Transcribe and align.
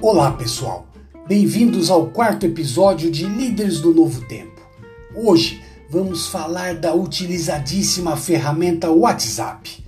Olá, 0.00 0.30
pessoal. 0.30 0.86
Bem-vindos 1.26 1.90
ao 1.90 2.06
quarto 2.06 2.46
episódio 2.46 3.10
de 3.10 3.26
Líderes 3.26 3.80
do 3.80 3.92
Novo 3.92 4.24
Tempo. 4.28 4.62
Hoje 5.12 5.60
vamos 5.90 6.28
falar 6.28 6.76
da 6.76 6.94
utilizadíssima 6.94 8.16
ferramenta 8.16 8.92
WhatsApp. 8.92 9.84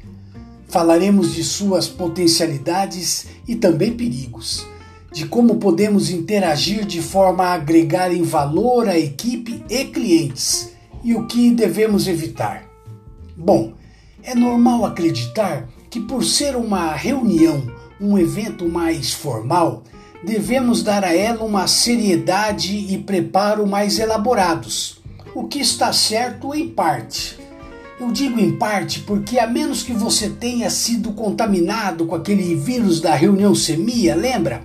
Falaremos 0.67 1.33
de 1.33 1.45
suas 1.45 1.87
potencialidades 1.87 3.29
e 3.47 3.55
também 3.55 3.97
perigos, 3.97 4.67
de 5.13 5.27
como 5.27 5.59
podemos 5.59 6.11
interagir 6.11 6.85
de 6.85 7.01
forma 7.01 7.45
a 7.45 7.55
agregar 7.55 8.13
em 8.13 8.25
valor 8.25 8.89
à 8.89 8.99
equipe 8.99 9.65
e 9.71 9.85
clientes 9.85 10.73
e 11.05 11.15
o 11.15 11.29
que 11.29 11.53
devemos 11.53 12.09
evitar. 12.09 12.65
Bom, 13.37 13.75
é 14.25 14.35
normal 14.35 14.85
acreditar 14.85 15.69
que 15.89 16.01
por 16.01 16.25
ser 16.25 16.57
uma 16.57 16.95
reunião, 16.95 17.63
um 18.01 18.19
evento 18.19 18.69
mais 18.69 19.13
formal, 19.13 19.85
devemos 20.23 20.83
dar 20.83 21.05
a 21.05 21.15
ela 21.15 21.45
uma 21.45 21.67
seriedade 21.67 22.77
e 22.77 22.99
preparo 22.99 23.67
mais 23.67 23.99
elaborados, 23.99 25.01
o 25.35 25.45
que 25.49 25.59
está 25.59 25.93
certo 25.93 26.55
em 26.55 26.69
parte. 26.69 27.39
Eu 27.99 28.11
digo 28.11 28.41
em 28.41 28.57
parte 28.57 29.01
porque, 29.01 29.39
a 29.39 29.47
menos 29.47 29.83
que 29.83 29.93
você 29.93 30.31
tenha 30.31 30.71
sido 30.71 31.13
contaminado 31.13 32.07
com 32.07 32.15
aquele 32.15 32.55
vírus 32.55 33.01
da 33.01 33.15
reunião 33.15 33.55
semia, 33.55 34.15
lembra? 34.15 34.63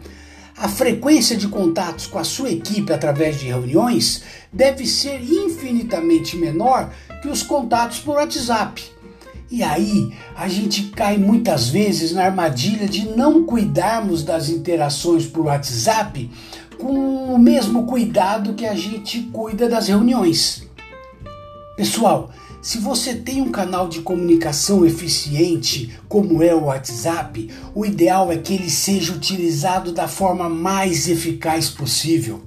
A 0.57 0.69
frequência 0.69 1.35
de 1.35 1.49
contatos 1.49 2.07
com 2.07 2.17
a 2.17 2.23
sua 2.23 2.49
equipe 2.49 2.93
através 2.93 3.37
de 3.37 3.47
reuniões 3.47 4.23
deve 4.53 4.87
ser 4.87 5.21
infinitamente 5.21 6.37
menor 6.37 6.93
que 7.21 7.27
os 7.27 7.43
contatos 7.43 7.99
por 7.99 8.15
WhatsApp. 8.15 8.94
E 9.49 9.61
aí 9.61 10.11
a 10.35 10.47
gente 10.47 10.83
cai 10.87 11.17
muitas 11.17 11.69
vezes 11.69 12.11
na 12.11 12.25
armadilha 12.25 12.87
de 12.87 13.07
não 13.09 13.43
cuidarmos 13.43 14.23
das 14.23 14.49
interações 14.49 15.25
por 15.25 15.45
WhatsApp 15.45 16.29
com 16.77 17.33
o 17.33 17.37
mesmo 17.37 17.85
cuidado 17.85 18.53
que 18.53 18.65
a 18.65 18.75
gente 18.75 19.21
cuida 19.31 19.69
das 19.69 19.87
reuniões. 19.87 20.67
Pessoal, 21.77 22.31
se 22.61 22.79
você 22.79 23.13
tem 23.13 23.41
um 23.41 23.51
canal 23.51 23.87
de 23.87 24.01
comunicação 24.01 24.83
eficiente, 24.83 25.95
como 26.09 26.41
é 26.41 26.53
o 26.55 26.63
WhatsApp, 26.63 27.47
o 27.75 27.85
ideal 27.85 28.31
é 28.31 28.37
que 28.37 28.55
ele 28.55 28.71
seja 28.71 29.13
utilizado 29.13 29.91
da 29.91 30.07
forma 30.07 30.49
mais 30.49 31.07
eficaz 31.07 31.69
possível. 31.69 32.41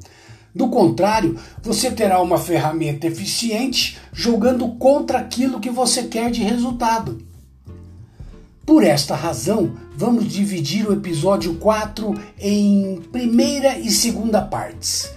Do 0.59 0.67
contrário, 0.67 1.39
você 1.63 1.89
terá 1.89 2.21
uma 2.21 2.37
ferramenta 2.37 3.07
eficiente 3.07 3.97
jogando 4.13 4.67
contra 4.71 5.21
aquilo 5.21 5.61
que 5.61 5.71
você 5.71 6.03
quer 6.03 6.33
de 6.33 6.43
resultado. 6.43 7.23
Por 8.67 8.83
esta 8.83 9.15
razão, 9.15 9.77
vamos 9.97 10.27
dividir 10.27 10.85
o 10.85 10.93
episódio 10.93 11.55
4 11.55 12.13
em 12.41 13.01
primeira 13.13 13.79
e 13.79 13.89
segunda 13.89 14.43
partes. 14.43 15.09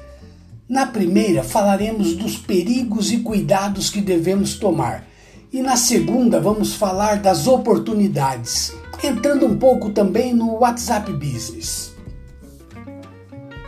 Na 0.69 0.85
primeira, 0.85 1.43
falaremos 1.43 2.13
dos 2.13 2.37
perigos 2.37 3.11
e 3.11 3.17
cuidados 3.17 3.89
que 3.89 3.99
devemos 3.99 4.53
tomar, 4.53 5.07
e 5.51 5.59
na 5.63 5.75
segunda, 5.75 6.39
vamos 6.39 6.75
falar 6.75 7.19
das 7.19 7.47
oportunidades, 7.47 8.75
entrando 9.03 9.47
um 9.47 9.57
pouco 9.57 9.89
também 9.89 10.35
no 10.35 10.59
WhatsApp 10.59 11.11
Business. 11.13 11.90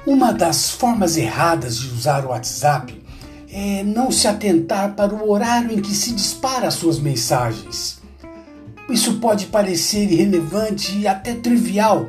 Uma 0.06 0.34
das 0.34 0.70
formas 0.70 1.16
erradas 1.16 1.80
de 1.80 1.88
usar 1.88 2.26
o 2.26 2.30
WhatsApp 2.30 3.02
é 3.50 3.84
não 3.84 4.12
se 4.12 4.28
atentar 4.28 4.96
para 4.96 5.16
o 5.16 5.32
horário 5.32 5.72
em 5.72 5.82
que 5.82 5.94
se 5.94 6.12
dispara 6.12 6.70
suas 6.72 7.00
mensagens. 7.00 8.02
Isso 8.90 9.20
pode 9.20 9.46
parecer 9.46 10.12
irrelevante 10.12 10.98
e 10.98 11.08
até 11.08 11.36
trivial. 11.36 12.08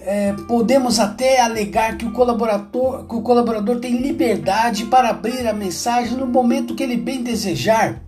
É, 0.00 0.32
podemos 0.48 0.98
até 0.98 1.40
alegar 1.40 1.96
que 1.96 2.04
o, 2.04 2.10
colaborador, 2.10 3.06
que 3.06 3.14
o 3.14 3.22
colaborador 3.22 3.78
tem 3.78 3.96
liberdade 3.98 4.84
para 4.86 5.10
abrir 5.10 5.46
a 5.46 5.52
mensagem 5.52 6.16
no 6.16 6.26
momento 6.26 6.74
que 6.74 6.82
ele 6.82 6.96
bem 6.96 7.22
desejar. 7.22 8.02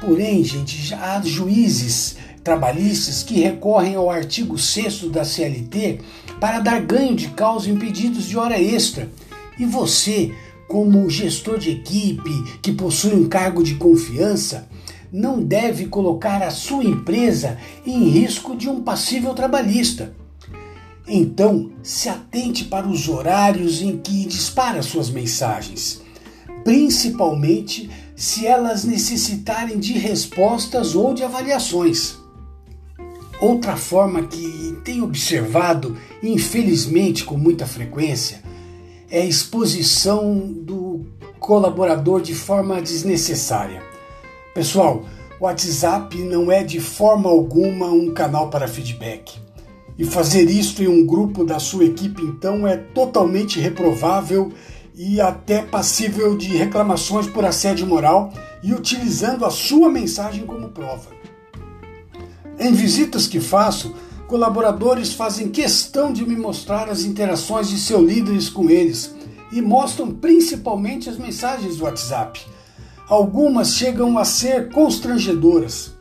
Porém, 0.00 0.42
gente, 0.42 0.94
há 0.94 1.20
juízes 1.22 2.16
trabalhistas 2.48 3.22
que 3.22 3.40
recorrem 3.40 3.94
ao 3.94 4.10
artigo 4.10 4.56
6 4.56 5.10
da 5.10 5.22
CLT 5.22 6.00
para 6.40 6.60
dar 6.60 6.80
ganho 6.80 7.14
de 7.14 7.28
causa 7.28 7.68
em 7.68 7.76
pedidos 7.76 8.24
de 8.24 8.38
hora 8.38 8.58
extra. 8.58 9.10
E 9.58 9.66
você, 9.66 10.32
como 10.66 11.10
gestor 11.10 11.58
de 11.58 11.72
equipe 11.72 12.58
que 12.62 12.72
possui 12.72 13.12
um 13.12 13.28
cargo 13.28 13.62
de 13.62 13.74
confiança, 13.74 14.66
não 15.12 15.42
deve 15.42 15.88
colocar 15.88 16.42
a 16.42 16.50
sua 16.50 16.84
empresa 16.84 17.58
em 17.84 18.08
risco 18.08 18.56
de 18.56 18.66
um 18.66 18.80
passível 18.82 19.34
trabalhista. 19.34 20.14
Então, 21.06 21.70
se 21.82 22.08
atente 22.08 22.64
para 22.64 22.88
os 22.88 23.10
horários 23.10 23.82
em 23.82 23.98
que 23.98 24.24
dispara 24.24 24.82
suas 24.82 25.10
mensagens, 25.10 26.00
principalmente 26.64 27.90
se 28.16 28.46
elas 28.46 28.84
necessitarem 28.84 29.78
de 29.78 29.92
respostas 29.92 30.94
ou 30.94 31.12
de 31.12 31.22
avaliações. 31.22 32.16
Outra 33.40 33.76
forma 33.76 34.24
que 34.24 34.76
tenho 34.84 35.04
observado, 35.04 35.96
infelizmente 36.22 37.24
com 37.24 37.36
muita 37.36 37.66
frequência, 37.66 38.42
é 39.08 39.20
a 39.20 39.26
exposição 39.26 40.38
do 40.40 41.06
colaborador 41.38 42.20
de 42.20 42.34
forma 42.34 42.82
desnecessária. 42.82 43.80
Pessoal, 44.52 45.04
o 45.40 45.44
WhatsApp 45.44 46.18
não 46.18 46.50
é 46.50 46.64
de 46.64 46.80
forma 46.80 47.30
alguma 47.30 47.86
um 47.86 48.12
canal 48.12 48.50
para 48.50 48.66
feedback. 48.66 49.38
E 49.96 50.04
fazer 50.04 50.50
isso 50.50 50.82
em 50.82 50.88
um 50.88 51.06
grupo 51.06 51.44
da 51.44 51.60
sua 51.60 51.84
equipe, 51.84 52.22
então, 52.22 52.66
é 52.66 52.76
totalmente 52.76 53.60
reprovável 53.60 54.52
e 54.96 55.20
até 55.20 55.62
passível 55.62 56.36
de 56.36 56.48
reclamações 56.48 57.28
por 57.28 57.44
assédio 57.44 57.86
moral 57.86 58.32
e 58.64 58.74
utilizando 58.74 59.44
a 59.44 59.50
sua 59.50 59.88
mensagem 59.88 60.44
como 60.44 60.70
prova. 60.70 61.17
Em 62.58 62.72
visitas 62.72 63.28
que 63.28 63.38
faço, 63.38 63.94
colaboradores 64.26 65.12
fazem 65.12 65.48
questão 65.48 66.12
de 66.12 66.26
me 66.26 66.34
mostrar 66.34 66.88
as 66.88 67.04
interações 67.04 67.68
de 67.68 67.78
seus 67.78 68.04
líderes 68.04 68.48
com 68.48 68.68
eles 68.68 69.14
e 69.52 69.62
mostram 69.62 70.12
principalmente 70.12 71.08
as 71.08 71.16
mensagens 71.16 71.76
do 71.76 71.84
WhatsApp. 71.84 72.40
Algumas 73.08 73.74
chegam 73.74 74.18
a 74.18 74.24
ser 74.24 74.70
constrangedoras. 74.70 75.94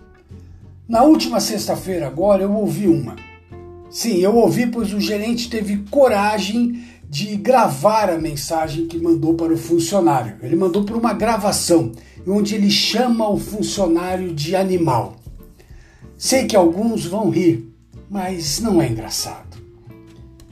Na 0.90 1.04
última 1.04 1.40
sexta-feira, 1.40 2.08
agora, 2.08 2.44
eu 2.44 2.54
ouvi 2.54 2.88
uma. 2.88 3.16
Sim, 3.90 4.18
eu 4.18 4.36
ouvi, 4.36 4.66
pois 4.68 4.92
o 4.94 5.00
gerente 5.00 5.50
teve 5.50 5.86
coragem 5.90 6.84
de 7.10 7.36
gravar 7.38 8.10
a 8.10 8.18
mensagem 8.18 8.88
que 8.88 8.98
mandou 8.98 9.36
para 9.36 9.54
o 9.54 9.58
funcionário. 9.58 10.36
Ele 10.42 10.56
mandou 10.56 10.84
por 10.84 10.98
uma 10.98 11.14
gravação, 11.14 11.92
onde 12.28 12.56
ele 12.56 12.70
chama 12.70 13.30
o 13.30 13.38
funcionário 13.38 14.34
de 14.34 14.56
animal. 14.56 15.17
Sei 16.18 16.48
que 16.48 16.56
alguns 16.56 17.06
vão 17.06 17.30
rir, 17.30 17.72
mas 18.10 18.60
não 18.60 18.82
é 18.82 18.88
engraçado. 18.88 19.58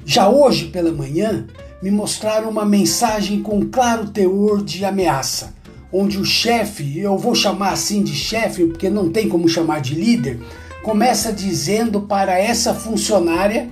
Já 0.05 0.29
hoje 0.29 0.67
pela 0.67 0.91
manhã, 0.91 1.47
me 1.81 1.89
mostraram 1.89 2.49
uma 2.49 2.63
mensagem 2.63 3.41
com 3.41 3.65
claro 3.65 4.09
teor 4.09 4.63
de 4.63 4.85
ameaça, 4.85 5.55
onde 5.91 6.19
o 6.19 6.25
chefe, 6.25 6.99
eu 6.99 7.17
vou 7.17 7.33
chamar 7.33 7.71
assim 7.71 8.03
de 8.03 8.13
chefe 8.13 8.67
porque 8.67 8.91
não 8.91 9.09
tem 9.09 9.27
como 9.27 9.49
chamar 9.49 9.81
de 9.81 9.95
líder, 9.95 10.39
começa 10.83 11.33
dizendo 11.33 12.01
para 12.01 12.39
essa 12.39 12.73
funcionária, 12.75 13.67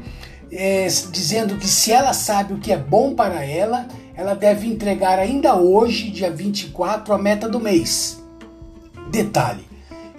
é, 0.52 0.88
dizendo 1.12 1.58
que 1.58 1.68
se 1.68 1.92
ela 1.92 2.14
sabe 2.14 2.54
o 2.54 2.60
que 2.60 2.72
é 2.72 2.78
bom 2.78 3.14
para 3.14 3.46
ela, 3.46 3.88
ela 4.16 4.34
deve 4.34 4.68
entregar 4.68 5.20
ainda 5.20 5.56
hoje, 5.56 6.10
dia 6.10 6.32
24, 6.32 7.14
a 7.14 7.20
meta 7.20 7.48
do 7.48 7.60
mês. 7.60 8.20
Detalhe: 9.12 9.73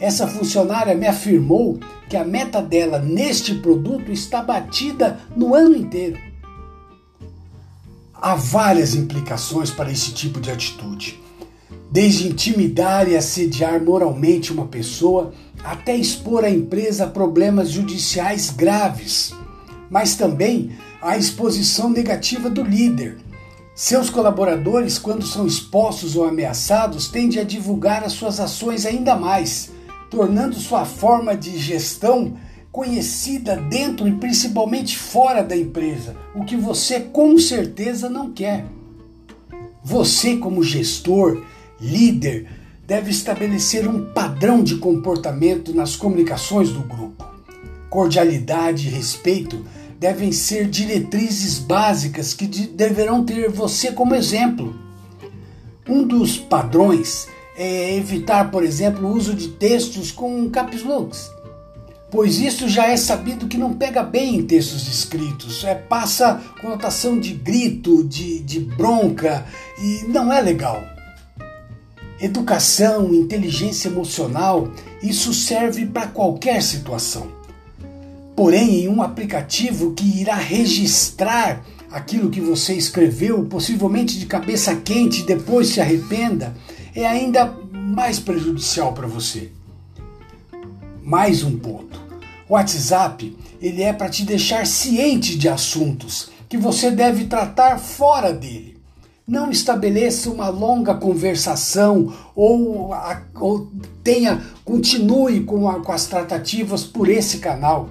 essa 0.04 0.26
funcionária 0.26 0.94
me 0.94 1.06
afirmou 1.06 1.80
que 2.10 2.14
a 2.14 2.22
meta 2.22 2.60
dela 2.60 2.98
neste 2.98 3.54
produto 3.54 4.12
está 4.12 4.42
batida 4.42 5.18
no 5.34 5.54
ano 5.54 5.74
inteiro. 5.74 6.18
Há 8.12 8.34
várias 8.34 8.94
implicações 8.94 9.70
para 9.70 9.90
esse 9.90 10.12
tipo 10.12 10.42
de 10.42 10.50
atitude, 10.50 11.18
desde 11.90 12.28
intimidar 12.28 13.08
e 13.08 13.16
assediar 13.16 13.82
moralmente 13.82 14.52
uma 14.52 14.66
pessoa 14.66 15.32
até 15.64 15.96
expor 15.96 16.44
a 16.44 16.50
empresa 16.50 17.04
a 17.04 17.08
problemas 17.08 17.70
judiciais 17.70 18.50
graves, 18.50 19.32
mas 19.88 20.16
também 20.16 20.72
a 21.00 21.16
exposição 21.16 21.88
negativa 21.88 22.50
do 22.50 22.62
líder. 22.62 23.16
Seus 23.74 24.10
colaboradores, 24.10 24.98
quando 24.98 25.26
são 25.26 25.46
expostos 25.46 26.14
ou 26.14 26.26
ameaçados, 26.26 27.08
tendem 27.08 27.40
a 27.40 27.44
divulgar 27.44 28.04
as 28.04 28.12
suas 28.12 28.38
ações 28.38 28.84
ainda 28.84 29.16
mais 29.16 29.72
tornando 30.14 30.54
sua 30.54 30.84
forma 30.84 31.36
de 31.36 31.58
gestão 31.58 32.36
conhecida 32.70 33.56
dentro 33.56 34.06
e 34.06 34.12
principalmente 34.12 34.96
fora 34.96 35.42
da 35.42 35.56
empresa, 35.56 36.14
o 36.34 36.44
que 36.44 36.56
você 36.56 37.00
com 37.00 37.36
certeza 37.36 38.08
não 38.08 38.30
quer. 38.30 38.64
Você, 39.82 40.36
como 40.36 40.62
gestor, 40.62 41.42
líder, 41.80 42.48
deve 42.86 43.10
estabelecer 43.10 43.88
um 43.88 44.12
padrão 44.12 44.62
de 44.62 44.76
comportamento 44.76 45.74
nas 45.74 45.96
comunicações 45.96 46.70
do 46.70 46.80
grupo. 46.80 47.24
Cordialidade 47.90 48.86
e 48.86 48.90
respeito 48.90 49.64
devem 49.98 50.30
ser 50.30 50.68
diretrizes 50.68 51.58
básicas 51.58 52.32
que 52.32 52.46
deverão 52.46 53.24
ter 53.24 53.50
você 53.50 53.90
como 53.90 54.14
exemplo. 54.14 54.78
Um 55.88 56.06
dos 56.06 56.38
padrões 56.38 57.28
é 57.56 57.96
evitar, 57.96 58.50
por 58.50 58.64
exemplo, 58.64 59.06
o 59.06 59.12
uso 59.12 59.34
de 59.34 59.48
textos 59.48 60.10
com 60.10 60.50
caps 60.50 60.82
locks, 60.82 61.30
pois 62.10 62.38
isso 62.38 62.68
já 62.68 62.86
é 62.86 62.96
sabido 62.96 63.46
que 63.46 63.58
não 63.58 63.74
pega 63.74 64.02
bem 64.02 64.36
em 64.36 64.42
textos 64.42 64.88
escritos, 64.88 65.64
é, 65.64 65.74
passa 65.74 66.40
conotação 66.60 67.18
de 67.18 67.32
grito, 67.32 68.04
de, 68.04 68.40
de 68.40 68.60
bronca 68.60 69.44
e 69.78 70.04
não 70.08 70.32
é 70.32 70.40
legal. 70.40 70.82
Educação, 72.20 73.12
inteligência 73.12 73.88
emocional, 73.88 74.70
isso 75.02 75.34
serve 75.34 75.84
para 75.86 76.06
qualquer 76.06 76.62
situação. 76.62 77.28
Porém, 78.36 78.84
em 78.84 78.88
um 78.88 79.02
aplicativo 79.02 79.92
que 79.92 80.20
irá 80.20 80.34
registrar 80.34 81.64
aquilo 81.90 82.30
que 82.30 82.40
você 82.40 82.74
escreveu, 82.74 83.44
possivelmente 83.44 84.18
de 84.18 84.26
cabeça 84.26 84.74
quente 84.74 85.22
depois 85.22 85.68
se 85.68 85.80
arrependa, 85.80 86.54
é 86.94 87.06
ainda 87.06 87.46
mais 87.72 88.20
prejudicial 88.20 88.92
para 88.92 89.06
você. 89.06 89.50
Mais 91.02 91.42
um 91.42 91.58
ponto. 91.58 92.00
O 92.48 92.54
WhatsApp, 92.54 93.36
ele 93.60 93.82
é 93.82 93.92
para 93.92 94.08
te 94.08 94.24
deixar 94.24 94.66
ciente 94.66 95.36
de 95.36 95.48
assuntos 95.48 96.30
que 96.48 96.56
você 96.56 96.90
deve 96.90 97.24
tratar 97.24 97.78
fora 97.78 98.32
dele. 98.32 98.78
Não 99.26 99.50
estabeleça 99.50 100.30
uma 100.30 100.48
longa 100.50 100.94
conversação 100.94 102.12
ou, 102.34 102.90
ou 103.34 103.72
tenha 104.02 104.42
continue 104.64 105.40
com, 105.44 105.68
a, 105.68 105.80
com 105.80 105.92
as 105.92 106.06
tratativas 106.06 106.84
por 106.84 107.08
esse 107.08 107.38
canal 107.38 107.88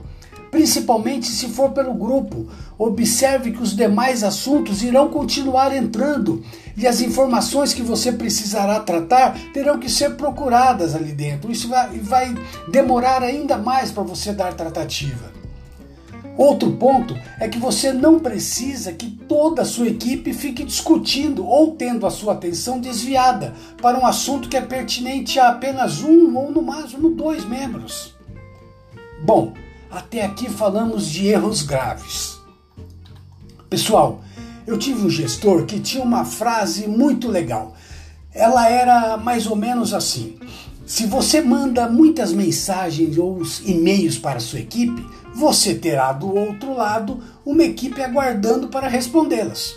principalmente 0.54 1.26
se 1.26 1.48
for 1.48 1.72
pelo 1.72 1.96
grupo. 1.96 2.48
Observe 2.78 3.52
que 3.52 3.62
os 3.64 3.76
demais 3.76 4.24
assuntos 4.24 4.84
irão 4.84 5.10
continuar 5.10 5.76
entrando 5.76 6.46
e 6.78 6.86
as 6.86 7.02
informações 7.02 7.74
que 7.74 7.82
você 7.82 8.12
precisará 8.12 8.80
tratar 8.80 9.36
terão 9.52 9.80
que 9.80 9.90
ser 9.90 10.12
procuradas 10.16 10.94
ali 10.94 11.12
dentro. 11.12 11.52
Isso 11.52 11.68
vai, 11.68 11.90
vai 11.98 12.36
demorar 12.72 13.24
ainda 13.24 13.58
mais 13.58 13.92
para 13.92 14.04
você 14.04 14.32
dar 14.32 14.54
tratativa. 14.54 15.34
Outro 16.38 16.74
ponto 16.74 17.16
é 17.40 17.48
que 17.48 17.58
você 17.58 17.92
não 17.92 18.20
precisa 18.20 18.94
que 18.94 19.10
toda 19.10 19.64
a 19.64 19.66
sua 19.66 19.88
equipe 19.88 20.34
fique 20.34 20.64
discutindo 20.64 21.48
ou 21.48 21.72
tendo 21.72 22.06
a 22.06 22.12
sua 22.12 22.34
atenção 22.34 22.80
desviada 22.80 23.56
para 23.82 24.00
um 24.00 24.06
assunto 24.06 24.48
que 24.48 24.58
é 24.58 24.62
pertinente 24.62 25.40
a 25.40 25.50
apenas 25.50 26.04
um 26.04 26.36
ou 26.38 26.52
no 26.52 26.62
máximo 26.62 27.10
dois 27.10 27.44
membros. 27.44 28.14
Bom, 29.24 29.54
até 29.94 30.26
aqui 30.26 30.50
falamos 30.50 31.08
de 31.08 31.28
erros 31.28 31.62
graves. 31.62 32.40
Pessoal, 33.70 34.22
eu 34.66 34.78
tive 34.78 35.06
um 35.06 35.10
gestor 35.10 35.66
que 35.66 35.80
tinha 35.80 36.04
uma 36.04 36.26
frase 36.26 36.88
muito 36.88 37.28
legal. 37.28 37.76
Ela 38.34 38.68
era 38.68 39.18
mais 39.18 39.46
ou 39.46 39.56
menos 39.56 39.94
assim: 39.94 40.38
se 40.86 41.06
você 41.06 41.42
manda 41.42 41.88
muitas 41.88 42.34
mensagens 42.34 43.18
ou 43.20 43.44
e-mails 43.66 44.18
para 44.18 44.38
a 44.38 44.42
sua 44.42 44.60
equipe, 44.60 45.06
você 45.36 45.76
terá 45.76 46.12
do 46.12 46.36
outro 46.36 46.74
lado 46.74 47.22
uma 47.46 47.64
equipe 47.64 48.02
aguardando 48.02 48.70
para 48.70 48.88
respondê-las. 48.88 49.76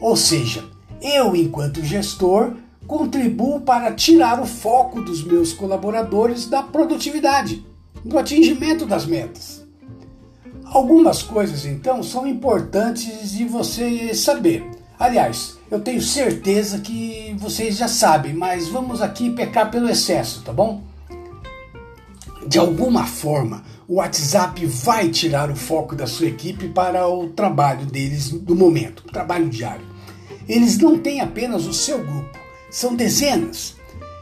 Ou 0.00 0.16
seja, 0.16 0.64
eu, 1.02 1.36
enquanto 1.36 1.84
gestor, 1.84 2.54
contribuo 2.86 3.60
para 3.60 3.92
tirar 3.92 4.40
o 4.40 4.46
foco 4.46 5.02
dos 5.02 5.22
meus 5.22 5.52
colaboradores 5.52 6.46
da 6.46 6.62
produtividade 6.62 7.73
do 8.04 8.18
atingimento 8.18 8.84
das 8.84 9.06
metas. 9.06 9.64
Algumas 10.66 11.22
coisas, 11.22 11.64
então, 11.64 12.02
são 12.02 12.26
importantes 12.26 13.32
de 13.32 13.44
você 13.44 14.14
saber. 14.14 14.68
Aliás, 14.98 15.56
eu 15.70 15.80
tenho 15.80 16.00
certeza 16.00 16.78
que 16.78 17.34
vocês 17.38 17.76
já 17.76 17.88
sabem, 17.88 18.34
mas 18.34 18.68
vamos 18.68 19.00
aqui 19.00 19.30
pecar 19.30 19.70
pelo 19.70 19.88
excesso, 19.88 20.42
tá 20.42 20.52
bom? 20.52 20.82
De 22.46 22.58
alguma 22.58 23.06
forma, 23.06 23.64
o 23.88 23.94
WhatsApp 23.94 24.64
vai 24.66 25.08
tirar 25.08 25.50
o 25.50 25.56
foco 25.56 25.94
da 25.94 26.06
sua 26.06 26.26
equipe 26.26 26.68
para 26.68 27.08
o 27.08 27.28
trabalho 27.30 27.86
deles 27.86 28.30
do 28.30 28.54
momento, 28.54 29.00
o 29.00 29.12
trabalho 29.12 29.48
diário. 29.48 29.86
Eles 30.48 30.78
não 30.78 30.98
têm 30.98 31.20
apenas 31.20 31.66
o 31.66 31.72
seu 31.72 31.98
grupo, 31.98 32.38
são 32.70 32.94
dezenas, 32.94 33.76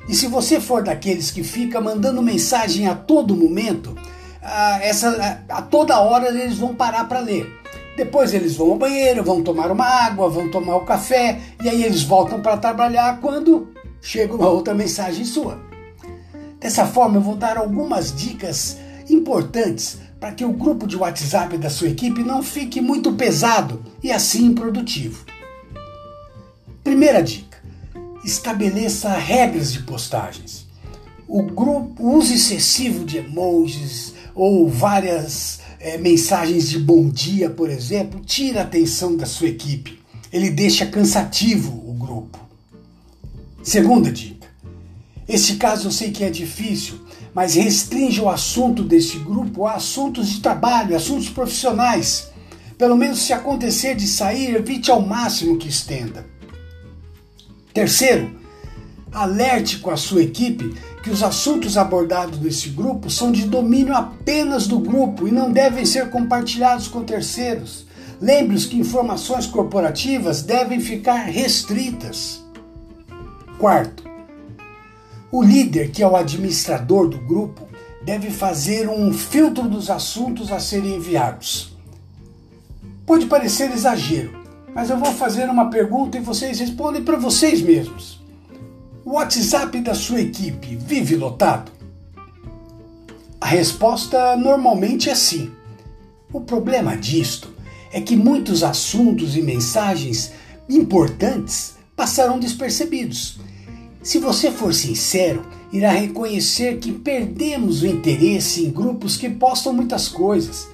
e 0.09 0.15
se 0.15 0.27
você 0.27 0.61
for 0.61 0.83
daqueles 0.83 1.31
que 1.31 1.45
fica 1.45 1.81
mandando 1.81 2.23
mensagem 2.23 2.89
a 2.89 2.95
todo 2.95 3.37
momento, 3.37 3.97
a, 4.43 4.83
essa, 4.83 5.45
a, 5.49 5.59
a 5.59 5.63
toda 5.63 6.01
hora 6.01 6.29
eles 6.29 6.59
vão 6.59 6.75
parar 6.75 7.05
para 7.05 7.21
ler. 7.21 7.61
Depois 7.97 8.33
eles 8.33 8.57
vão 8.57 8.71
ao 8.71 8.79
banheiro, 8.79 9.23
vão 9.23 9.43
tomar 9.43 9.71
uma 9.71 9.85
água, 9.85 10.29
vão 10.29 10.51
tomar 10.51 10.77
o 10.77 10.83
um 10.83 10.85
café 10.85 11.39
e 11.63 11.69
aí 11.69 11.85
eles 11.85 12.03
voltam 12.03 12.41
para 12.41 12.57
trabalhar 12.57 13.21
quando 13.21 13.69
chega 14.01 14.35
uma 14.35 14.49
outra 14.49 14.75
mensagem 14.75 15.25
sua. 15.25 15.61
Dessa 16.59 16.87
forma, 16.87 17.17
eu 17.17 17.21
vou 17.21 17.37
dar 17.37 17.57
algumas 17.57 18.15
dicas 18.15 18.79
importantes 19.11 19.99
para 20.19 20.33
que 20.33 20.45
o 20.45 20.53
grupo 20.53 20.87
de 20.87 20.97
WhatsApp 20.97 21.59
da 21.59 21.69
sua 21.69 21.89
equipe 21.89 22.23
não 22.23 22.43
fique 22.43 22.81
muito 22.81 23.13
pesado 23.13 23.83
e 24.03 24.11
assim 24.11 24.47
improdutivo. 24.47 25.25
Primeira 26.83 27.23
dica 27.23 27.52
estabeleça 28.25 29.11
regras 29.11 29.73
de 29.73 29.83
postagens. 29.83 30.67
O 31.27 31.43
grupo, 31.43 32.21
excessivo 32.21 33.05
de 33.05 33.19
emojis 33.19 34.15
ou 34.35 34.69
várias 34.69 35.61
é, 35.81 35.99
mensagens 35.99 36.69
de 36.69 36.79
bom 36.79 37.09
dia, 37.09 37.51
por 37.51 37.71
exemplo, 37.71 38.21
tira 38.21 38.61
a 38.61 38.65
atenção 38.65 39.17
da 39.17 39.27
sua 39.27 39.49
equipe. 39.49 40.01
Ele 40.33 40.51
deixa 40.51 40.87
cansativo 40.87 41.73
o 41.87 41.95
grupo. 41.95 42.39
Segunda 43.63 44.11
dica. 44.11 44.49
Este 45.29 45.57
caso 45.57 45.89
eu 45.89 45.93
sei 45.93 46.11
que 46.11 46.25
é 46.25 46.31
difícil, 46.31 47.01
mas 47.35 47.55
restringe 47.55 48.21
o 48.21 48.29
assunto 48.29 48.83
deste 48.83 49.19
grupo 49.19 49.67
a 49.67 49.75
assuntos 49.75 50.29
de 50.29 50.41
trabalho, 50.41 50.97
assuntos 50.97 51.29
profissionais. 51.29 52.31
Pelo 52.77 52.97
menos 52.97 53.21
se 53.23 53.33
acontecer 53.33 53.95
de 53.95 54.07
sair, 54.07 54.55
evite 54.55 54.91
ao 54.91 55.01
máximo 55.01 55.57
que 55.57 55.69
estenda. 55.69 56.32
Terceiro, 57.73 58.31
alerte 59.13 59.79
com 59.79 59.91
a 59.91 59.97
sua 59.97 60.23
equipe 60.23 60.75
que 61.03 61.11
os 61.11 61.23
assuntos 61.23 61.77
abordados 61.77 62.39
nesse 62.39 62.69
grupo 62.69 63.11
são 63.11 63.33
de 63.33 63.45
domínio 63.47 63.95
apenas 63.95 64.67
do 64.67 64.79
grupo 64.79 65.27
e 65.27 65.33
não 65.33 65.51
devem 65.51 65.85
ser 65.85 66.11
compartilhados 66.11 66.87
com 66.87 67.03
terceiros. 67.03 67.87
Lembre-se 68.21 68.69
que 68.69 68.79
informações 68.79 69.47
corporativas 69.47 70.43
devem 70.43 70.81
ficar 70.81 71.25
restritas. 71.25 72.43
Quarto, 73.59 74.05
o 75.31 75.43
líder, 75.43 75.91
que 75.91 76.03
é 76.03 76.07
o 76.07 76.15
administrador 76.15 77.09
do 77.09 77.19
grupo, 77.19 77.67
deve 78.05 78.31
fazer 78.31 78.89
um 78.89 79.13
filtro 79.13 79.69
dos 79.69 79.89
assuntos 79.91 80.53
a 80.53 80.61
serem 80.61 80.97
enviados. 80.97 81.77
Pode 83.07 83.27
parecer 83.27 83.73
exagero, 83.73 84.42
mas 84.75 84.91
eu 84.91 84.99
vou 84.99 85.13
fazer 85.13 85.49
uma 85.49 85.71
pergunta 85.71 86.17
e 86.17 86.21
vocês 86.21 86.59
respondem 86.59 87.03
para 87.03 87.17
vocês 87.17 87.61
mesmos. 87.61 88.21
O 89.05 89.13
WhatsApp 89.13 89.81
da 89.81 89.95
sua 89.95 90.21
equipe 90.21 90.77
vive 90.77 91.17
lotado? 91.17 91.73
A 93.41 93.47
resposta 93.47 94.37
normalmente 94.37 95.11
é 95.11 95.15
sim. 95.15 95.51
O 96.33 96.41
problema 96.41 96.97
disto 96.97 97.53
é 97.93 98.01
que 98.01 98.17
muitos 98.17 98.63
assuntos 98.63 99.37
e 99.37 99.43
mensagens 99.43 100.33
importantes 100.69 101.75
passarão 101.95 102.39
despercebidos. 102.39 103.39
Se 104.03 104.19
você 104.19 104.51
for 104.51 104.73
sincero, 104.73 105.45
irá 105.73 105.91
reconhecer 105.91 106.79
que 106.79 106.93
perdemos 106.93 107.83
o 107.83 107.87
interesse 107.87 108.65
em 108.65 108.71
grupos 108.71 109.17
que 109.17 109.29
postam 109.29 109.73
muitas 109.73 110.09
coisas, 110.09 110.69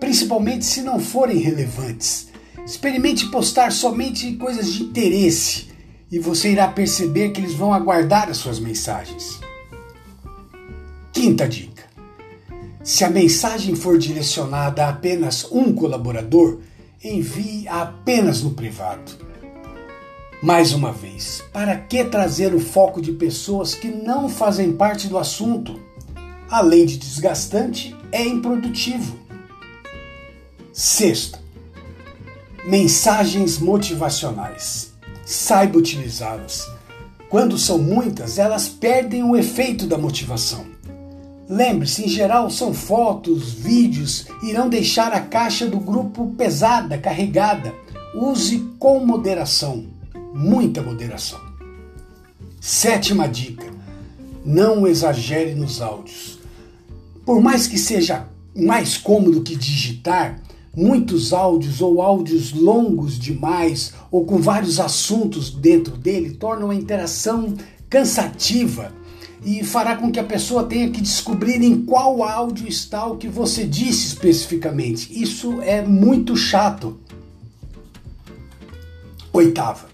principalmente 0.00 0.64
se 0.64 0.82
não 0.82 0.98
forem 0.98 1.38
relevantes. 1.38 2.28
Experimente 2.66 3.26
postar 3.26 3.72
somente 3.72 4.32
coisas 4.36 4.72
de 4.72 4.84
interesse 4.84 5.68
e 6.10 6.18
você 6.18 6.52
irá 6.52 6.68
perceber 6.68 7.30
que 7.30 7.40
eles 7.40 7.54
vão 7.54 7.74
aguardar 7.74 8.30
as 8.30 8.38
suas 8.38 8.58
mensagens. 8.58 9.38
Quinta 11.12 11.46
dica: 11.46 11.84
se 12.82 13.04
a 13.04 13.10
mensagem 13.10 13.74
for 13.74 13.98
direcionada 13.98 14.86
a 14.86 14.90
apenas 14.90 15.46
um 15.50 15.74
colaborador, 15.74 16.60
envie 17.02 17.68
apenas 17.68 18.42
no 18.42 18.52
privado. 18.52 19.24
Mais 20.42 20.72
uma 20.72 20.92
vez, 20.92 21.42
para 21.52 21.76
que 21.76 22.04
trazer 22.04 22.54
o 22.54 22.60
foco 22.60 23.00
de 23.00 23.12
pessoas 23.12 23.74
que 23.74 23.88
não 23.88 24.28
fazem 24.28 24.72
parte 24.72 25.08
do 25.08 25.18
assunto? 25.18 25.80
Além 26.50 26.84
de 26.84 26.98
desgastante, 26.98 27.96
é 28.12 28.26
improdutivo. 28.26 29.18
Sexto, 30.72 31.38
Mensagens 32.66 33.58
motivacionais. 33.58 34.94
Saiba 35.22 35.76
utilizá-las. 35.76 36.66
Quando 37.28 37.58
são 37.58 37.76
muitas, 37.76 38.38
elas 38.38 38.68
perdem 38.68 39.22
o 39.22 39.36
efeito 39.36 39.86
da 39.86 39.98
motivação. 39.98 40.64
Lembre-se, 41.46 42.06
em 42.06 42.08
geral 42.08 42.48
são 42.48 42.72
fotos, 42.72 43.52
vídeos, 43.52 44.26
irão 44.42 44.70
deixar 44.70 45.12
a 45.12 45.20
caixa 45.20 45.66
do 45.66 45.78
grupo 45.78 46.32
pesada, 46.38 46.96
carregada. 46.96 47.74
Use 48.14 48.58
com 48.78 49.04
moderação, 49.04 49.84
muita 50.32 50.80
moderação. 50.80 51.40
Sétima 52.58 53.28
dica: 53.28 53.66
não 54.42 54.86
exagere 54.86 55.54
nos 55.54 55.82
áudios. 55.82 56.38
Por 57.26 57.42
mais 57.42 57.66
que 57.66 57.76
seja 57.76 58.26
mais 58.56 58.96
cômodo 58.96 59.42
que 59.42 59.54
digitar, 59.54 60.40
muitos 60.76 61.32
áudios 61.32 61.80
ou 61.80 62.02
áudios 62.02 62.52
longos 62.52 63.18
demais 63.18 63.92
ou 64.10 64.24
com 64.24 64.38
vários 64.38 64.80
assuntos 64.80 65.50
dentro 65.50 65.96
dele 65.96 66.32
tornam 66.32 66.70
a 66.70 66.74
interação 66.74 67.54
cansativa 67.88 68.92
e 69.44 69.62
fará 69.62 69.96
com 69.96 70.10
que 70.10 70.18
a 70.18 70.24
pessoa 70.24 70.64
tenha 70.64 70.90
que 70.90 71.00
descobrir 71.00 71.62
em 71.62 71.84
qual 71.84 72.22
áudio 72.22 72.66
está 72.66 73.04
o 73.06 73.16
que 73.16 73.28
você 73.28 73.64
disse 73.64 74.06
especificamente. 74.06 75.08
Isso 75.20 75.60
é 75.60 75.82
muito 75.82 76.34
chato. 76.34 76.98
Oitava. 79.32 79.86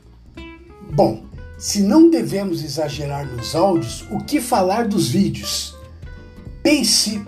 Bom, 0.92 1.24
se 1.58 1.82
não 1.82 2.08
devemos 2.08 2.62
exagerar 2.62 3.26
nos 3.26 3.54
áudios, 3.54 4.04
o 4.10 4.24
que 4.24 4.40
falar 4.40 4.86
dos 4.86 5.08
vídeos? 5.08 5.74
Pense 6.62 7.20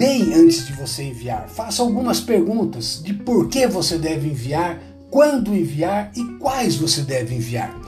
bem 0.00 0.32
antes 0.32 0.66
de 0.66 0.72
você 0.72 1.02
enviar. 1.02 1.46
Faça 1.50 1.82
algumas 1.82 2.20
perguntas 2.20 3.02
de 3.04 3.12
por 3.12 3.50
que 3.50 3.66
você 3.66 3.98
deve 3.98 4.30
enviar, 4.30 4.80
quando 5.10 5.54
enviar 5.54 6.10
e 6.16 6.24
quais 6.38 6.74
você 6.74 7.02
deve 7.02 7.34
enviar. 7.34 7.78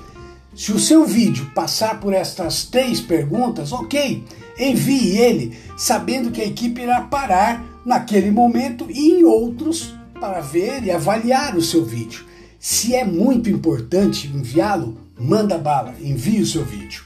Se 0.55 0.73
o 0.73 0.79
seu 0.79 1.07
vídeo 1.07 1.51
passar 1.55 2.01
por 2.01 2.13
estas 2.13 2.65
três 2.65 3.01
perguntas, 3.01 3.73
ok, 3.73 4.23
envie 4.59 5.17
ele 5.17 5.57
sabendo 5.79 6.31
que 6.31 6.43
a 6.43 6.47
equipe 6.47 6.83
irá 6.83 7.01
parar 7.01 7.65
naquele 7.83 8.31
momento 8.31 8.87
e 8.91 9.13
em 9.13 9.25
outros 9.25 9.95
para 10.21 10.43
ver 10.43 10.85
e 10.85 10.91
avaliar 10.91 11.57
o 11.57 11.63
seu 11.63 11.83
vídeo. 11.83 12.27
Se 12.61 12.95
é 12.95 13.07
muito 13.07 13.49
importante 13.49 14.27
enviá-lo, 14.27 14.99
manda 15.19 15.57
bala, 15.57 15.95
envie 15.99 16.43
o 16.43 16.47
seu 16.47 16.63
vídeo. 16.63 17.05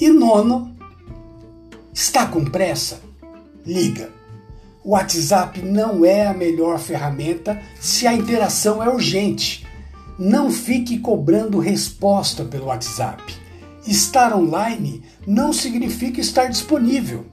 E 0.00 0.08
nono, 0.08 0.74
está 1.92 2.24
com 2.24 2.42
pressa? 2.46 3.06
Liga. 3.68 4.08
O 4.82 4.92
WhatsApp 4.92 5.60
não 5.60 6.02
é 6.02 6.26
a 6.26 6.32
melhor 6.32 6.78
ferramenta 6.78 7.60
se 7.78 8.06
a 8.06 8.14
interação 8.14 8.82
é 8.82 8.88
urgente. 8.88 9.66
Não 10.18 10.50
fique 10.50 10.98
cobrando 10.98 11.58
resposta 11.58 12.46
pelo 12.46 12.68
WhatsApp. 12.68 13.22
Estar 13.86 14.34
online 14.34 15.02
não 15.26 15.52
significa 15.52 16.18
estar 16.18 16.46
disponível. 16.46 17.26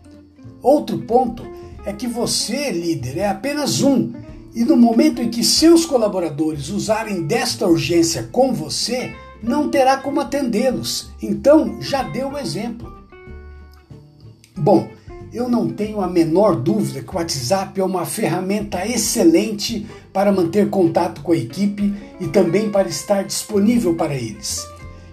Outro 0.62 0.98
ponto 1.04 1.48
é 1.86 1.94
que 1.94 2.06
você, 2.06 2.70
líder, 2.70 3.20
é 3.20 3.30
apenas 3.30 3.82
um, 3.82 4.12
e 4.54 4.66
no 4.66 4.76
momento 4.76 5.22
em 5.22 5.30
que 5.30 5.42
seus 5.42 5.86
colaboradores 5.86 6.68
usarem 6.68 7.26
desta 7.26 7.66
urgência 7.66 8.24
com 8.30 8.54
você, 8.54 9.16
não 9.42 9.70
terá 9.70 9.96
como 9.96 10.20
atendê-los. 10.20 11.12
Então, 11.22 11.82
já 11.82 12.04
deu 12.04 12.32
o 12.32 12.38
exemplo. 12.38 12.94
Bom, 14.58 14.90
eu 15.36 15.50
não 15.50 15.68
tenho 15.68 16.00
a 16.00 16.08
menor 16.08 16.56
dúvida 16.56 17.02
que 17.02 17.14
o 17.14 17.18
WhatsApp 17.18 17.78
é 17.78 17.84
uma 17.84 18.06
ferramenta 18.06 18.88
excelente 18.88 19.86
para 20.14 20.32
manter 20.32 20.70
contato 20.70 21.22
com 21.22 21.34
a 21.34 21.38
equipe 21.38 21.94
e 22.22 22.28
também 22.28 22.72
para 22.72 22.88
estar 22.88 23.22
disponível 23.24 23.96
para 23.96 24.16
eles. 24.16 24.66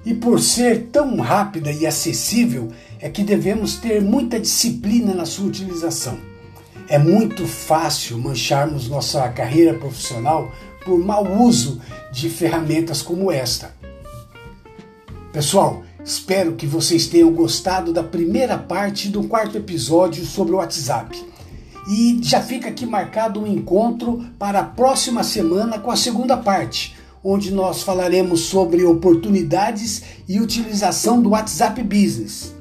E 0.06 0.14
por 0.14 0.38
ser 0.40 0.90
tão 0.92 1.16
rápida 1.16 1.72
e 1.72 1.84
acessível, 1.84 2.70
é 3.00 3.08
que 3.08 3.24
devemos 3.24 3.76
ter 3.78 4.00
muita 4.00 4.38
disciplina 4.38 5.12
na 5.12 5.26
sua 5.26 5.48
utilização. 5.48 6.16
É 6.88 6.98
muito 6.98 7.44
fácil 7.44 8.16
mancharmos 8.16 8.88
nossa 8.88 9.28
carreira 9.30 9.74
profissional 9.74 10.52
por 10.84 10.98
mau 11.00 11.26
uso 11.42 11.80
de 12.12 12.28
ferramentas 12.28 13.02
como 13.02 13.32
esta. 13.32 13.74
Pessoal, 15.32 15.82
Espero 16.04 16.56
que 16.56 16.66
vocês 16.66 17.06
tenham 17.06 17.32
gostado 17.32 17.92
da 17.92 18.02
primeira 18.02 18.58
parte 18.58 19.08
do 19.08 19.24
quarto 19.24 19.56
episódio 19.56 20.24
sobre 20.26 20.52
o 20.52 20.56
WhatsApp. 20.56 21.16
E 21.88 22.18
já 22.22 22.40
fica 22.40 22.68
aqui 22.68 22.84
marcado 22.84 23.40
um 23.40 23.46
encontro 23.46 24.24
para 24.36 24.60
a 24.60 24.64
próxima 24.64 25.22
semana 25.22 25.78
com 25.78 25.90
a 25.92 25.96
segunda 25.96 26.36
parte, 26.36 26.96
onde 27.22 27.52
nós 27.52 27.82
falaremos 27.82 28.40
sobre 28.40 28.84
oportunidades 28.84 30.02
e 30.28 30.40
utilização 30.40 31.22
do 31.22 31.30
WhatsApp 31.30 31.80
Business. 31.82 32.52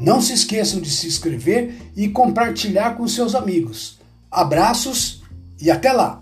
Não 0.00 0.20
se 0.20 0.32
esqueçam 0.32 0.80
de 0.80 0.90
se 0.90 1.06
inscrever 1.06 1.74
e 1.96 2.08
compartilhar 2.08 2.96
com 2.96 3.06
seus 3.06 3.36
amigos. 3.36 4.00
Abraços 4.28 5.22
e 5.60 5.70
até 5.70 5.92
lá! 5.92 6.21